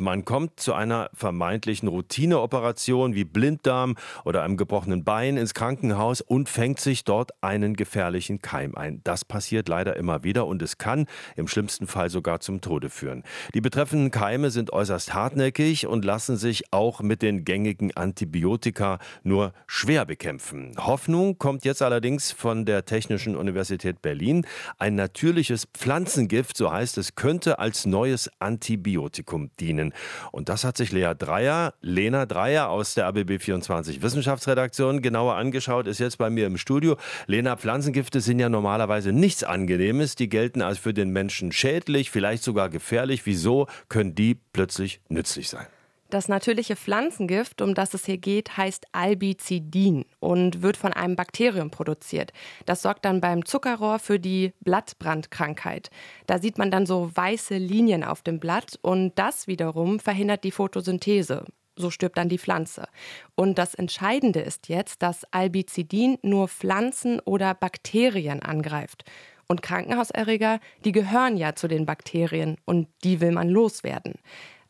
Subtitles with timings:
[0.00, 6.48] Man kommt zu einer vermeintlichen Routineoperation wie Blinddarm oder einem gebrochenen Bein ins Krankenhaus und
[6.48, 9.02] fängt sich dort einen gefährlichen Keim ein.
[9.04, 13.22] Das passiert leider immer wieder und es kann im schlimmsten Fall sogar zum Tode führen.
[13.52, 19.52] Die betreffenden Keime sind äußerst hartnäckig und lassen sich auch mit den gängigen Antibiotika nur
[19.66, 20.72] schwer bekämpfen.
[20.78, 24.46] Hoffnung kommt jetzt allerdings von der Technischen Universität Berlin.
[24.78, 29.94] Ein natürliches Pflanzengift, so heißt es, könnte als neues Antibiotikum dienen dienen.
[30.30, 35.98] Und das hat sich Lea Dreier, Lena Dreier aus der ABB24 Wissenschaftsredaktion genauer angeschaut, ist
[35.98, 36.96] jetzt bei mir im Studio.
[37.26, 40.16] Lena, Pflanzengifte sind ja normalerweise nichts Angenehmes.
[40.16, 43.26] Die gelten als für den Menschen schädlich, vielleicht sogar gefährlich.
[43.26, 45.66] Wieso können die plötzlich nützlich sein?
[46.12, 51.70] Das natürliche Pflanzengift, um das es hier geht, heißt Albizidin und wird von einem Bakterium
[51.70, 52.34] produziert.
[52.66, 55.88] Das sorgt dann beim Zuckerrohr für die Blattbrandkrankheit.
[56.26, 60.50] Da sieht man dann so weiße Linien auf dem Blatt und das wiederum verhindert die
[60.50, 61.46] Photosynthese.
[61.76, 62.88] So stirbt dann die Pflanze.
[63.34, 69.04] Und das Entscheidende ist jetzt, dass Albizidin nur Pflanzen oder Bakterien angreift.
[69.48, 74.16] Und Krankenhauserreger, die gehören ja zu den Bakterien und die will man loswerden.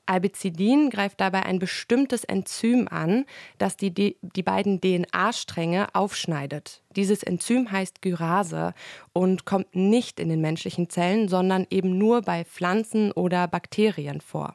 [0.07, 3.25] Albizidin greift dabei ein bestimmtes Enzym an,
[3.59, 6.83] das die, die beiden DNA-Stränge aufschneidet.
[6.97, 8.75] Dieses Enzym heißt Gyrase
[9.13, 14.55] und kommt nicht in den menschlichen Zellen, sondern eben nur bei Pflanzen oder Bakterien vor.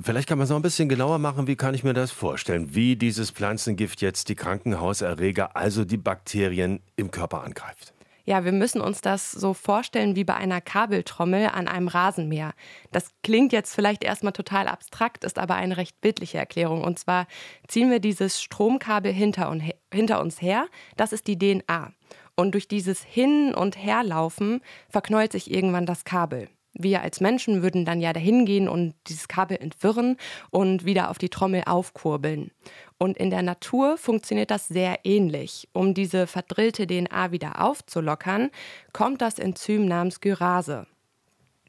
[0.00, 1.46] Vielleicht kann man es noch ein bisschen genauer machen.
[1.46, 2.74] Wie kann ich mir das vorstellen?
[2.74, 7.94] Wie dieses Pflanzengift jetzt die Krankenhauserreger, also die Bakterien im Körper angreift?
[8.28, 12.54] Ja, wir müssen uns das so vorstellen wie bei einer Kabeltrommel an einem Rasenmäher.
[12.90, 16.82] Das klingt jetzt vielleicht erstmal total abstrakt, ist aber eine recht bildliche Erklärung.
[16.82, 17.28] Und zwar
[17.68, 19.56] ziehen wir dieses Stromkabel hinter,
[19.94, 20.66] hinter uns her.
[20.96, 21.92] Das ist die DNA.
[22.34, 26.48] Und durch dieses Hin- und Herlaufen verknäult sich irgendwann das Kabel.
[26.78, 30.16] Wir als Menschen würden dann ja dahin gehen und dieses Kabel entwirren
[30.50, 32.50] und wieder auf die Trommel aufkurbeln.
[32.98, 35.68] Und in der Natur funktioniert das sehr ähnlich.
[35.72, 38.50] Um diese verdrillte DNA wieder aufzulockern,
[38.92, 40.86] kommt das Enzym namens Gyrase.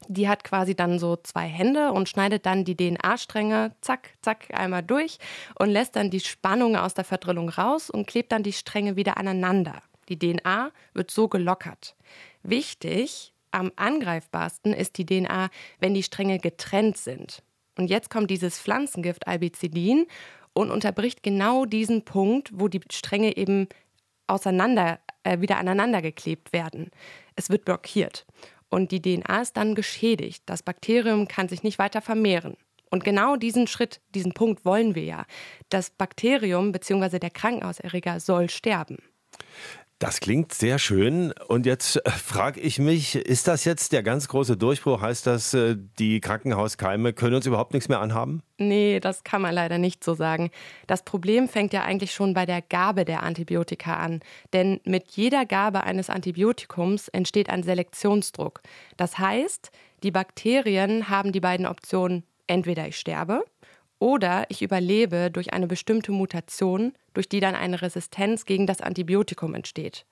[0.06, 4.82] Die hat quasi dann so zwei Hände und schneidet dann die DNA-Stränge zack, zack einmal
[4.82, 5.18] durch
[5.58, 9.18] und lässt dann die Spannung aus der Verdrillung raus und klebt dann die Stränge wieder
[9.18, 9.82] aneinander.
[10.08, 11.94] Die DNA wird so gelockert.
[12.42, 15.50] Wichtig, am angreifbarsten ist die DNA,
[15.80, 17.42] wenn die Stränge getrennt sind.
[17.76, 20.06] Und jetzt kommt dieses Pflanzengift Albizidin
[20.52, 23.68] und unterbricht genau diesen Punkt, wo die Stränge eben
[24.26, 26.90] auseinander, äh, wieder aneinander geklebt werden.
[27.36, 28.26] Es wird blockiert.
[28.70, 30.42] Und die DNA ist dann geschädigt.
[30.46, 32.56] Das Bakterium kann sich nicht weiter vermehren.
[32.90, 35.24] Und genau diesen Schritt, diesen Punkt wollen wir ja.
[35.68, 37.18] Das Bakterium bzw.
[37.18, 38.98] der Krankenhauserreger soll sterben.
[39.98, 41.32] Das klingt sehr schön.
[41.48, 45.00] Und jetzt äh, frage ich mich, ist das jetzt der ganz große Durchbruch?
[45.00, 48.42] Heißt das, äh, die Krankenhauskeime können uns überhaupt nichts mehr anhaben?
[48.58, 50.50] Nee, das kann man leider nicht so sagen.
[50.86, 54.20] Das Problem fängt ja eigentlich schon bei der Gabe der Antibiotika an.
[54.52, 58.60] Denn mit jeder Gabe eines Antibiotikums entsteht ein Selektionsdruck.
[58.96, 59.72] Das heißt,
[60.04, 63.44] die Bakterien haben die beiden Optionen, entweder ich sterbe
[63.98, 69.54] oder ich überlebe durch eine bestimmte Mutation, durch die dann eine Resistenz gegen das Antibiotikum
[69.54, 70.06] entsteht.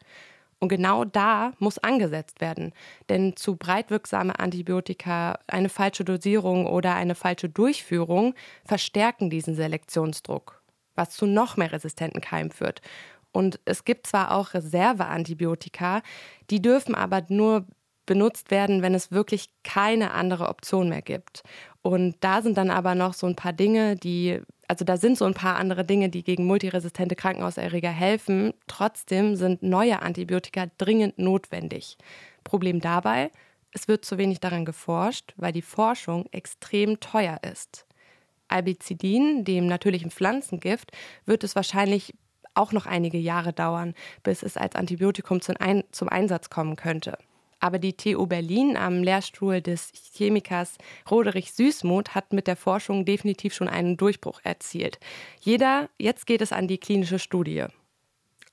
[0.58, 2.72] Und genau da muss angesetzt werden.
[3.08, 10.62] Denn zu breitwirksame Antibiotika, eine falsche Dosierung oder eine falsche Durchführung verstärken diesen Selektionsdruck,
[10.94, 12.80] was zu noch mehr resistenten Keimen führt.
[13.32, 16.00] Und es gibt zwar auch Reserveantibiotika,
[16.48, 17.66] die dürfen aber nur
[18.06, 21.42] benutzt werden, wenn es wirklich keine andere Option mehr gibt.
[21.86, 25.24] Und da sind dann aber noch so ein paar Dinge, die, also da sind so
[25.24, 28.54] ein paar andere Dinge, die gegen multiresistente Krankenhauserreger helfen.
[28.66, 31.96] Trotzdem sind neue Antibiotika dringend notwendig.
[32.42, 33.30] Problem dabei,
[33.70, 37.86] es wird zu wenig daran geforscht, weil die Forschung extrem teuer ist.
[38.48, 40.90] Albizidin, dem natürlichen Pflanzengift,
[41.24, 42.14] wird es wahrscheinlich
[42.54, 43.94] auch noch einige Jahre dauern,
[44.24, 47.16] bis es als Antibiotikum zum, Einsatz kommen könnte.
[47.60, 50.76] Aber die TU Berlin am Lehrstuhl des Chemikers
[51.10, 54.98] Roderich Süßmuth hat mit der Forschung definitiv schon einen Durchbruch erzielt.
[55.40, 57.64] Jeder, jetzt geht es an die klinische Studie.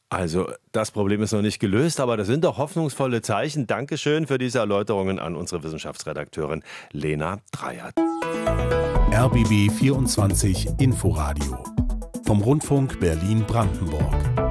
[0.10, 3.66] Also, das Problem ist noch nicht gelöst, aber das sind doch hoffnungsvolle Zeichen.
[3.66, 7.90] Dankeschön für diese Erläuterungen an unsere Wissenschaftsredakteurin Lena Dreier.
[9.12, 11.64] RBB 24 Inforadio
[12.26, 14.43] vom Rundfunk Berlin-Brandenburg.